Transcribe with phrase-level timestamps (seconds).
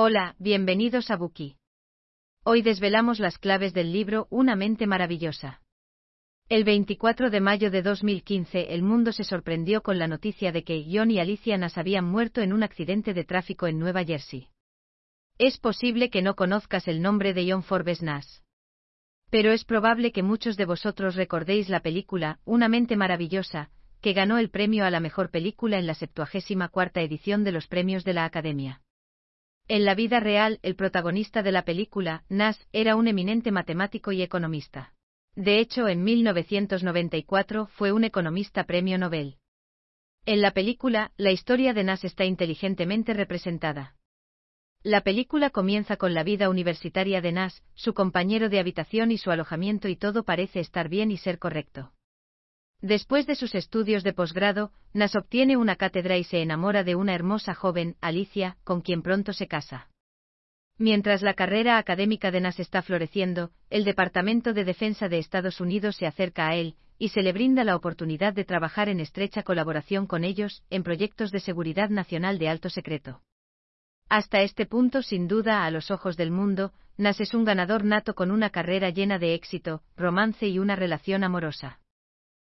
[0.00, 1.56] Hola, bienvenidos a Buki.
[2.44, 5.60] Hoy desvelamos las claves del libro Una mente maravillosa.
[6.48, 10.86] El 24 de mayo de 2015 el mundo se sorprendió con la noticia de que
[10.88, 14.50] John y Alicia Nas habían muerto en un accidente de tráfico en Nueva Jersey.
[15.36, 18.44] Es posible que no conozcas el nombre de John Forbes Nas.
[19.30, 23.70] Pero es probable que muchos de vosotros recordéis la película Una mente maravillosa,
[24.00, 28.04] que ganó el premio a la mejor película en la 74 edición de los premios
[28.04, 28.80] de la Academia.
[29.68, 34.22] En la vida real, el protagonista de la película, Nas, era un eminente matemático y
[34.22, 34.94] economista.
[35.36, 39.36] De hecho, en 1994 fue un economista premio Nobel.
[40.24, 43.94] En la película, la historia de Nas está inteligentemente representada.
[44.82, 49.30] La película comienza con la vida universitaria de Nas, su compañero de habitación y su
[49.30, 51.92] alojamiento y todo parece estar bien y ser correcto.
[52.80, 57.14] Después de sus estudios de posgrado, Nas obtiene una cátedra y se enamora de una
[57.14, 59.88] hermosa joven, Alicia, con quien pronto se casa.
[60.78, 65.96] Mientras la carrera académica de Nas está floreciendo, el Departamento de Defensa de Estados Unidos
[65.96, 70.06] se acerca a él, y se le brinda la oportunidad de trabajar en estrecha colaboración
[70.06, 73.22] con ellos, en proyectos de seguridad nacional de alto secreto.
[74.08, 78.14] Hasta este punto, sin duda, a los ojos del mundo, Nas es un ganador nato
[78.14, 81.80] con una carrera llena de éxito, romance y una relación amorosa.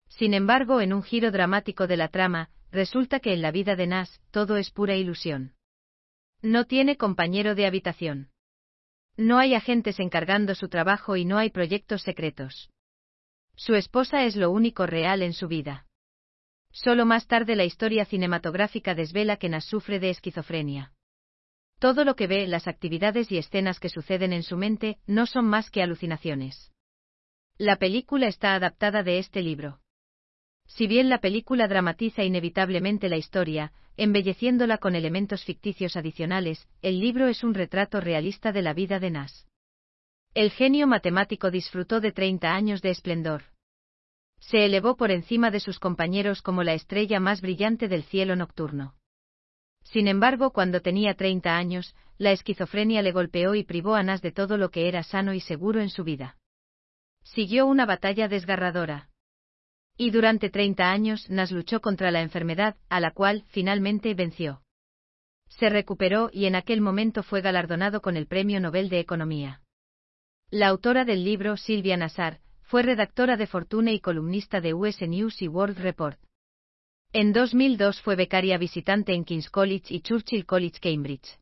[0.09, 3.88] Sin embargo, en un giro dramático de la trama, resulta que en la vida de
[3.88, 5.53] Nas, todo es pura ilusión.
[6.41, 8.29] No tiene compañero de habitación.
[9.17, 12.69] No hay agentes encargando su trabajo y no hay proyectos secretos.
[13.55, 15.85] Su esposa es lo único real en su vida.
[16.71, 20.94] Solo más tarde la historia cinematográfica desvela que Nas sufre de esquizofrenia.
[21.79, 25.45] Todo lo que ve, las actividades y escenas que suceden en su mente, no son
[25.45, 26.71] más que alucinaciones.
[27.57, 29.79] La película está adaptada de este libro.
[30.70, 37.28] Si bien la película dramatiza inevitablemente la historia, embelleciéndola con elementos ficticios adicionales, el libro
[37.28, 39.47] es un retrato realista de la vida de Nas.
[40.36, 43.44] El genio matemático disfrutó de 30 años de esplendor.
[44.40, 48.96] Se elevó por encima de sus compañeros como la estrella más brillante del cielo nocturno.
[49.84, 54.31] Sin embargo, cuando tenía 30 años, la esquizofrenia le golpeó y privó a Nas de
[54.31, 56.38] todo lo que era sano y seguro en su vida.
[57.24, 59.09] Siguió una batalla desgarradora.
[60.01, 64.61] Y durante 30 años Nas luchó contra la enfermedad, a la cual, finalmente, venció.
[65.49, 69.61] Se recuperó y en aquel momento fue galardonado con el Premio Nobel de Economía.
[70.51, 75.41] La autora del libro, Silvia Nassar, fue redactora de Fortune y columnista de US News
[75.41, 76.17] y World Report.
[77.11, 81.39] En 2002 fue becaria visitante en King's College y Churchill College, Cambridge.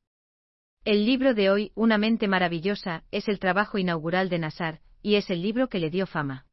[0.83, 5.29] El libro de hoy, Una mente maravillosa, es el trabajo inaugural de Nassar, y es
[5.29, 6.46] el libro que le dio fama.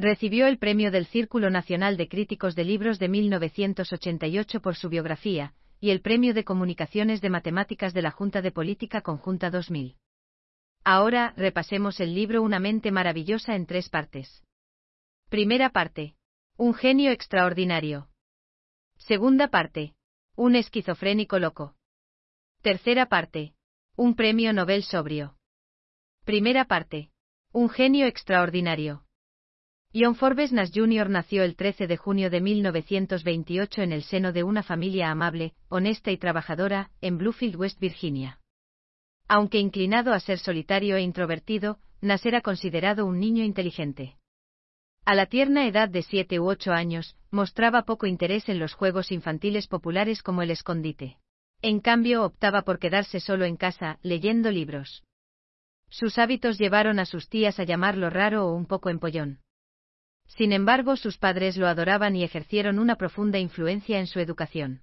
[0.00, 5.52] Recibió el premio del Círculo Nacional de Críticos de Libros de 1988 por su biografía,
[5.78, 9.98] y el premio de Comunicaciones de Matemáticas de la Junta de Política Conjunta 2000.
[10.84, 14.42] Ahora, repasemos el libro Una mente maravillosa en tres partes.
[15.28, 16.14] Primera parte.
[16.56, 18.08] Un genio extraordinario.
[18.96, 19.92] Segunda parte.
[20.34, 21.74] Un esquizofrénico loco.
[22.62, 23.52] Tercera parte.
[23.96, 25.36] Un premio Nobel sobrio.
[26.24, 27.10] Primera parte.
[27.52, 29.04] Un genio extraordinario.
[29.92, 31.10] John Forbes Nash Jr.
[31.10, 36.12] nació el 13 de junio de 1928 en el seno de una familia amable, honesta
[36.12, 38.38] y trabajadora, en Bluefield, West Virginia.
[39.26, 44.16] Aunque inclinado a ser solitario e introvertido, Nash era considerado un niño inteligente.
[45.04, 49.10] A la tierna edad de siete u ocho años, mostraba poco interés en los juegos
[49.10, 51.18] infantiles populares como el escondite.
[51.62, 55.02] En cambio, optaba por quedarse solo en casa, leyendo libros.
[55.88, 59.40] Sus hábitos llevaron a sus tías a llamarlo raro o un poco empollón.
[60.36, 64.82] Sin embargo, sus padres lo adoraban y ejercieron una profunda influencia en su educación.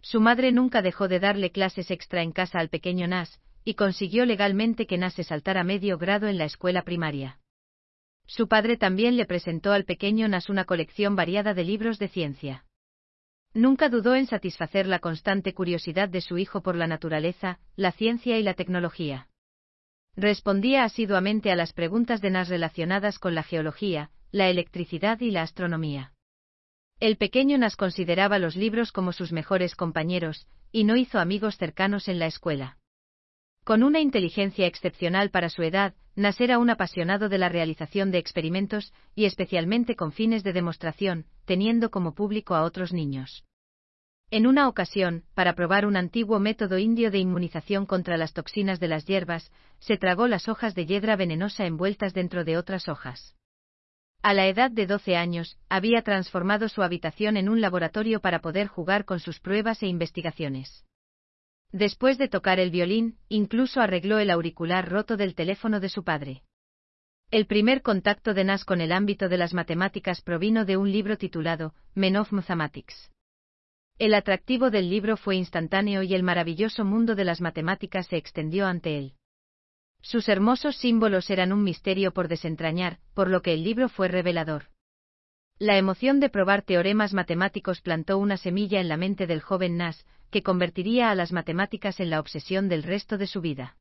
[0.00, 4.24] Su madre nunca dejó de darle clases extra en casa al pequeño Nas, y consiguió
[4.24, 7.38] legalmente que Nas se saltara medio grado en la escuela primaria.
[8.26, 12.64] Su padre también le presentó al pequeño Nas una colección variada de libros de ciencia.
[13.54, 18.38] Nunca dudó en satisfacer la constante curiosidad de su hijo por la naturaleza, la ciencia
[18.38, 19.28] y la tecnología.
[20.16, 25.42] Respondía asiduamente a las preguntas de Nas relacionadas con la geología, la electricidad y la
[25.42, 26.14] astronomía.
[27.00, 32.08] El pequeño Nas consideraba los libros como sus mejores compañeros, y no hizo amigos cercanos
[32.08, 32.78] en la escuela.
[33.62, 38.18] Con una inteligencia excepcional para su edad, Nas era un apasionado de la realización de
[38.18, 43.44] experimentos, y especialmente con fines de demostración, teniendo como público a otros niños.
[44.30, 48.88] En una ocasión, para probar un antiguo método indio de inmunización contra las toxinas de
[48.88, 53.36] las hierbas, se tragó las hojas de hiedra venenosa envueltas dentro de otras hojas.
[54.22, 58.68] A la edad de 12 años, había transformado su habitación en un laboratorio para poder
[58.68, 60.84] jugar con sus pruebas e investigaciones.
[61.72, 66.44] Después de tocar el violín, incluso arregló el auricular roto del teléfono de su padre.
[67.32, 71.18] El primer contacto de Nas con el ámbito de las matemáticas provino de un libro
[71.18, 73.10] titulado Men of Mathematics.
[73.98, 78.66] El atractivo del libro fue instantáneo y el maravilloso mundo de las matemáticas se extendió
[78.66, 79.14] ante él.
[80.02, 84.66] Sus hermosos símbolos eran un misterio por desentrañar, por lo que el libro fue revelador.
[85.58, 90.04] La emoción de probar teoremas matemáticos plantó una semilla en la mente del joven Nas,
[90.30, 93.76] que convertiría a las matemáticas en la obsesión del resto de su vida.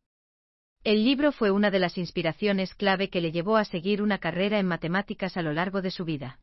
[0.84, 4.60] El libro fue una de las inspiraciones clave que le llevó a seguir una carrera
[4.60, 6.40] en matemáticas a lo largo de su vida.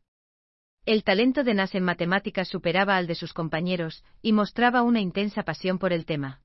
[0.85, 5.43] El talento de Nas en matemáticas superaba al de sus compañeros, y mostraba una intensa
[5.43, 6.41] pasión por el tema.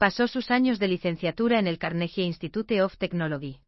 [0.00, 3.60] Pasó sus años de licenciatura en el Carnegie Institute of Technology.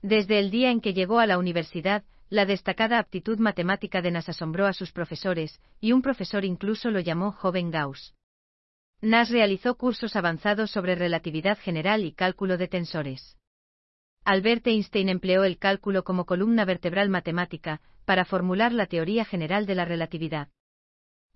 [0.00, 4.30] Desde el día en que llegó a la universidad, la destacada aptitud matemática de Nas
[4.30, 8.14] asombró a sus profesores, y un profesor incluso lo llamó joven Gauss.
[9.02, 13.36] Nas realizó cursos avanzados sobre relatividad general y cálculo de tensores.
[14.24, 19.74] Albert Einstein empleó el cálculo como columna vertebral matemática, para formular la teoría general de
[19.74, 20.48] la relatividad.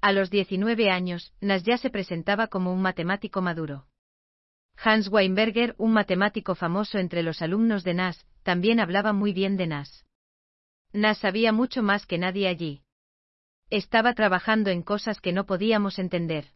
[0.01, 3.85] A los 19 años, Nas ya se presentaba como un matemático maduro.
[4.77, 9.67] Hans Weinberger, un matemático famoso entre los alumnos de Nas, también hablaba muy bien de
[9.67, 10.05] Nas.
[10.93, 12.83] Nas sabía mucho más que nadie allí.
[13.71, 16.47] Estaba trabajando en cosas que no podíamos entender.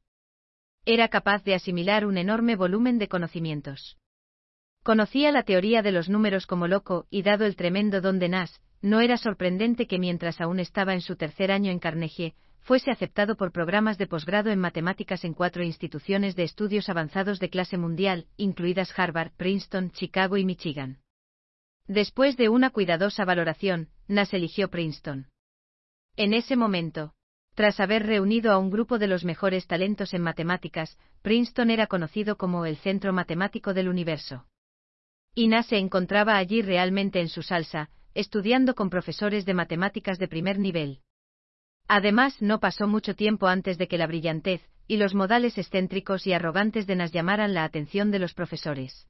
[0.84, 3.98] Era capaz de asimilar un enorme volumen de conocimientos.
[4.82, 8.60] Conocía la teoría de los números como loco, y dado el tremendo don de Nas,
[8.80, 13.36] no era sorprendente que mientras aún estaba en su tercer año en Carnegie, fuese aceptado
[13.36, 18.26] por programas de posgrado en matemáticas en cuatro instituciones de estudios avanzados de clase mundial,
[18.36, 20.98] incluidas Harvard, Princeton, Chicago y Michigan.
[21.86, 25.26] Después de una cuidadosa valoración, Nas eligió Princeton.
[26.16, 27.14] En ese momento,
[27.54, 32.36] tras haber reunido a un grupo de los mejores talentos en matemáticas, Princeton era conocido
[32.36, 34.46] como el centro matemático del universo.
[35.34, 40.28] Y Nas se encontraba allí realmente en su salsa, estudiando con profesores de matemáticas de
[40.28, 41.00] primer nivel.
[41.92, 46.32] Además, no pasó mucho tiempo antes de que la brillantez y los modales excéntricos y
[46.32, 49.08] arrogantes de Nas llamaran la atención de los profesores.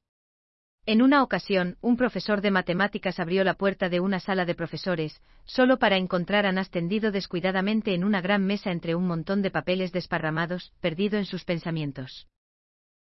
[0.87, 5.21] En una ocasión, un profesor de matemáticas abrió la puerta de una sala de profesores,
[5.45, 9.51] solo para encontrar a Nas tendido descuidadamente en una gran mesa entre un montón de
[9.51, 12.29] papeles desparramados, perdido en sus pensamientos.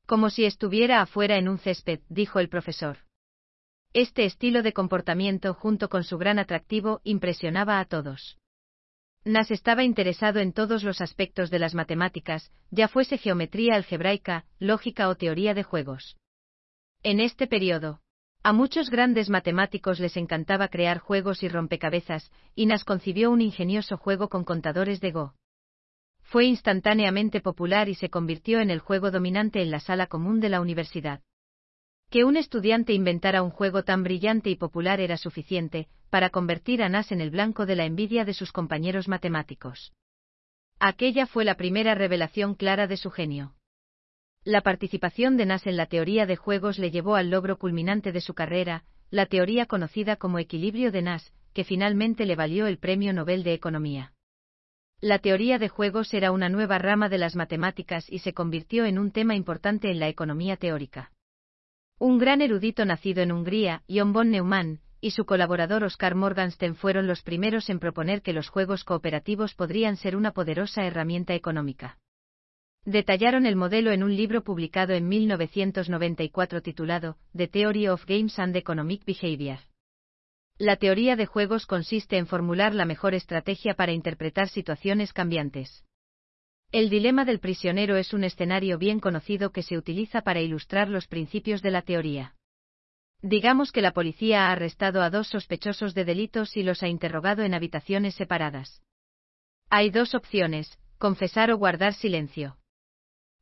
[0.07, 2.99] Como si estuviera afuera en un césped, dijo el profesor.
[3.93, 8.39] Este estilo de comportamiento, junto con su gran atractivo, impresionaba a todos.
[9.25, 15.09] Nas estaba interesado en todos los aspectos de las matemáticas, ya fuese geometría algebraica, lógica
[15.09, 16.17] o teoría de juegos.
[17.03, 18.01] En este periodo,
[18.43, 23.97] a muchos grandes matemáticos les encantaba crear juegos y rompecabezas, y Nas concibió un ingenioso
[23.97, 25.35] juego con contadores de Go.
[26.21, 30.51] Fue instantáneamente popular y se convirtió en el juego dominante en la sala común de
[30.51, 31.23] la universidad.
[32.11, 36.89] Que un estudiante inventara un juego tan brillante y popular era suficiente para convertir a
[36.89, 39.93] Nas en el blanco de la envidia de sus compañeros matemáticos.
[40.79, 43.55] Aquella fue la primera revelación clara de su genio.
[44.45, 48.21] La participación de Nas en la teoría de juegos le llevó al logro culminante de
[48.21, 53.13] su carrera, la teoría conocida como equilibrio de Nas, que finalmente le valió el Premio
[53.13, 54.13] Nobel de Economía.
[55.01, 58.99] La teoría de juegos era una nueva rama de las matemáticas y se convirtió en
[58.99, 61.11] un tema importante en la economía teórica.
[61.99, 67.07] Un gran erudito nacido en Hungría, John von Neumann, y su colaborador Oscar Morgenstern fueron
[67.07, 71.99] los primeros en proponer que los juegos cooperativos podrían ser una poderosa herramienta económica.
[72.85, 78.57] Detallaron el modelo en un libro publicado en 1994 titulado The Theory of Games and
[78.57, 79.59] Economic Behavior.
[80.59, 85.85] La teoría de juegos consiste en formular la mejor estrategia para interpretar situaciones cambiantes.
[86.75, 91.07] El dilema del prisionero es un escenario bien conocido que se utiliza para ilustrar los
[91.07, 92.35] principios de la teoría.
[93.23, 97.45] Digamos que la policía ha arrestado a dos sospechosos de delitos y los ha interrogado
[97.45, 98.83] en habitaciones separadas.
[99.71, 102.57] Hay dos opciones, confesar o guardar silencio.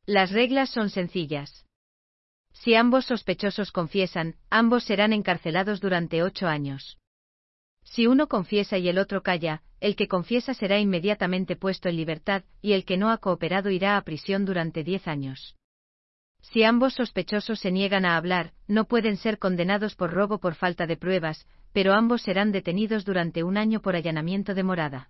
[0.05, 1.65] Las reglas son sencillas.
[2.51, 6.99] Si ambos sospechosos confiesan, ambos serán encarcelados durante ocho años.
[7.83, 12.43] Si uno confiesa y el otro calla, el que confiesa será inmediatamente puesto en libertad,
[12.61, 15.55] y el que no ha cooperado irá a prisión durante diez años.
[16.41, 20.87] Si ambos sospechosos se niegan a hablar, no pueden ser condenados por robo por falta
[20.87, 25.09] de pruebas, pero ambos serán detenidos durante un año por allanamiento de morada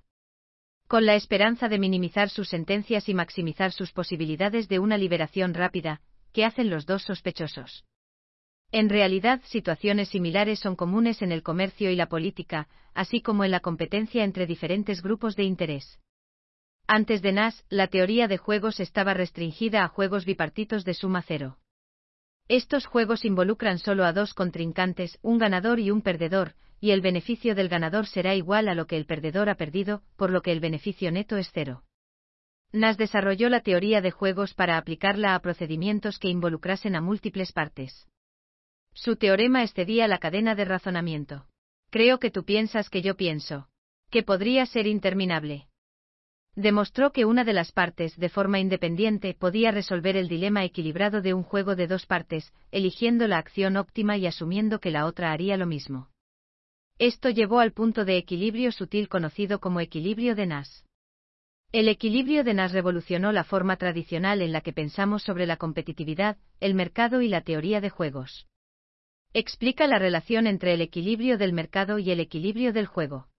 [0.94, 6.02] con la esperanza de minimizar sus sentencias y maximizar sus posibilidades de una liberación rápida,
[6.34, 7.84] que hacen los dos sospechosos.
[8.74, 13.52] En realidad, situaciones similares son comunes en el comercio y la política, así como en
[13.52, 16.00] la competencia entre diferentes grupos de interés.
[16.88, 21.60] Antes de Nas, la teoría de juegos estaba restringida a juegos bipartitos de suma cero.
[22.48, 27.54] Estos juegos involucran solo a dos contrincantes, un ganador y un perdedor, y el beneficio
[27.54, 30.62] del ganador será igual a lo que el perdedor ha perdido, por lo que el
[30.62, 31.84] beneficio neto es cero.
[32.72, 38.08] Nas desarrolló la teoría de juegos para aplicarla a procedimientos que involucrasen a múltiples partes.
[38.94, 41.46] Su teorema excedía la cadena de razonamiento.
[41.90, 43.68] Creo que tú piensas que yo pienso.
[44.10, 45.68] Que podría ser interminable.
[46.56, 51.34] Demostró que una de las partes, de forma independiente, podía resolver el dilema equilibrado de
[51.34, 55.58] un juego de dos partes, eligiendo la acción óptima y asumiendo que la otra haría
[55.58, 56.10] lo mismo.
[57.00, 60.82] Esto llevó al punto de equilibrio sutil conocido como equilibrio de Nash.
[61.72, 66.38] El equilibrio de Nash revolucionó la forma tradicional en la que pensamos sobre la competitividad,
[66.60, 68.46] el mercado y la teoría de juegos.
[69.36, 73.30] Explica la relación entre el equilibrio del mercado y el equilibrio del juego.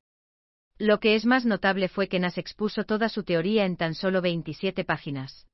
[0.77, 4.21] Lo que es más notable fue que Nas expuso toda su teoría en tan solo
[4.21, 5.47] 27 páginas.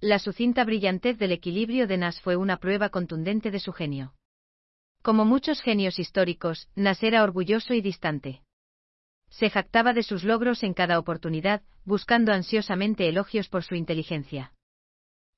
[0.00, 4.14] La sucinta brillantez del equilibrio de Nas fue una prueba contundente de su genio.
[5.02, 8.40] Como muchos genios históricos, Nas era orgulloso y distante.
[9.28, 14.54] Se jactaba de sus logros en cada oportunidad, buscando ansiosamente elogios por su inteligencia.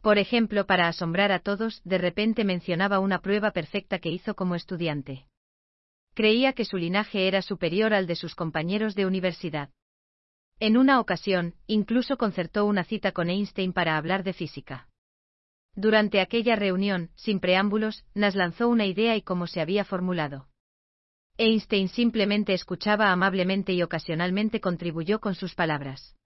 [0.03, 4.57] Por ejemplo, para asombrar a todos, de repente mencionaba una prueba perfecta que hizo como
[4.57, 5.27] estudiante.
[6.15, 9.71] Creía que su linaje era superior al de sus compañeros de universidad.
[10.59, 14.89] En una ocasión, incluso concertó una cita con Einstein para hablar de física.
[15.75, 20.49] Durante aquella reunión, sin preámbulos, Nas lanzó una idea y cómo se había formulado.
[21.39, 26.17] Einstein simplemente escuchaba amablemente y ocasionalmente contribuyó con sus palabras.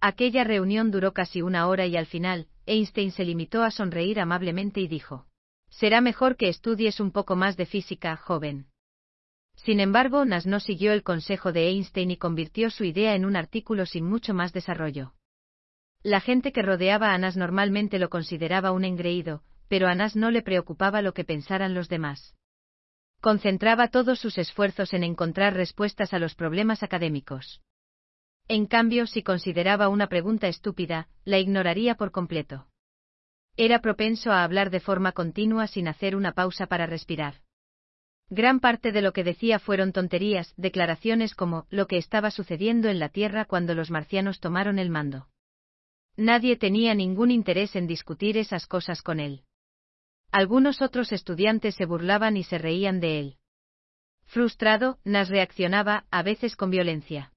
[0.00, 4.80] Aquella reunión duró casi una hora y al final, Einstein se limitó a sonreír amablemente
[4.80, 5.26] y dijo,
[5.68, 8.66] Será mejor que estudies un poco más de física, joven.
[9.56, 13.36] Sin embargo, Nas no siguió el consejo de Einstein y convirtió su idea en un
[13.36, 15.14] artículo sin mucho más desarrollo.
[16.02, 20.30] La gente que rodeaba a Nas normalmente lo consideraba un engreído, pero a Nas no
[20.30, 22.34] le preocupaba lo que pensaran los demás.
[23.20, 27.60] Concentraba todos sus esfuerzos en encontrar respuestas a los problemas académicos.
[28.52, 32.66] En cambio, si consideraba una pregunta estúpida, la ignoraría por completo.
[33.56, 37.42] Era propenso a hablar de forma continua sin hacer una pausa para respirar.
[38.28, 42.98] Gran parte de lo que decía fueron tonterías, declaraciones como lo que estaba sucediendo en
[42.98, 45.28] la Tierra cuando los marcianos tomaron el mando.
[46.16, 49.44] Nadie tenía ningún interés en discutir esas cosas con él.
[50.32, 53.36] Algunos otros estudiantes se burlaban y se reían de él.
[54.24, 57.32] Frustrado, Nas reaccionaba, a veces con violencia.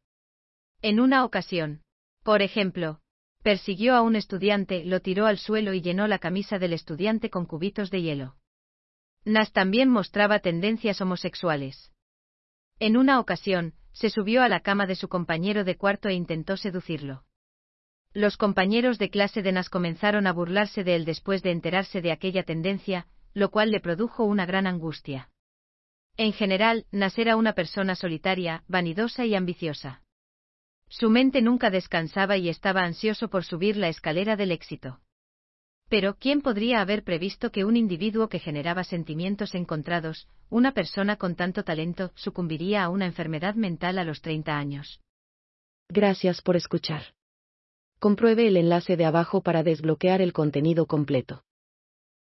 [0.84, 1.82] En una ocasión,
[2.24, 3.00] por ejemplo,
[3.42, 7.46] persiguió a un estudiante, lo tiró al suelo y llenó la camisa del estudiante con
[7.46, 8.36] cubitos de hielo.
[9.24, 11.94] Nas también mostraba tendencias homosexuales.
[12.80, 16.58] En una ocasión, se subió a la cama de su compañero de cuarto e intentó
[16.58, 17.24] seducirlo.
[18.12, 22.12] Los compañeros de clase de Nas comenzaron a burlarse de él después de enterarse de
[22.12, 25.30] aquella tendencia, lo cual le produjo una gran angustia.
[26.18, 30.03] En general, Nas era una persona solitaria, vanidosa y ambiciosa.
[31.00, 35.00] Su mente nunca descansaba y estaba ansioso por subir la escalera del éxito.
[35.90, 41.34] Pero, ¿quién podría haber previsto que un individuo que generaba sentimientos encontrados, una persona con
[41.34, 45.02] tanto talento, sucumbiría a una enfermedad mental a los 30 años?
[45.90, 47.16] Gracias por escuchar.
[47.98, 51.44] Compruebe el enlace de abajo para desbloquear el contenido completo.